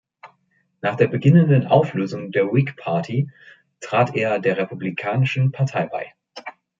[0.81, 3.29] Nach der beginnenden Auflösung der Whig Party
[3.81, 6.15] trat er der Republikanischen Partei bei.